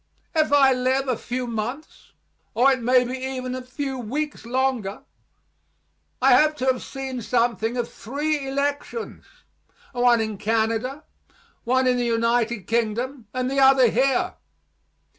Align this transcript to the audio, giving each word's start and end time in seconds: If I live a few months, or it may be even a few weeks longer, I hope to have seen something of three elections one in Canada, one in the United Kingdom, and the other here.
If 0.33 0.51
I 0.51 0.73
live 0.73 1.07
a 1.07 1.15
few 1.15 1.45
months, 1.45 2.13
or 2.55 2.71
it 2.71 2.81
may 2.81 3.03
be 3.03 3.15
even 3.19 3.53
a 3.53 3.61
few 3.61 3.99
weeks 3.99 4.47
longer, 4.47 5.03
I 6.19 6.41
hope 6.41 6.55
to 6.55 6.65
have 6.65 6.81
seen 6.81 7.21
something 7.21 7.77
of 7.77 7.87
three 7.87 8.47
elections 8.47 9.25
one 9.91 10.19
in 10.19 10.39
Canada, 10.39 11.03
one 11.65 11.85
in 11.85 11.97
the 11.97 12.05
United 12.05 12.63
Kingdom, 12.65 13.27
and 13.31 13.47
the 13.47 13.59
other 13.59 13.89
here. 13.91 14.33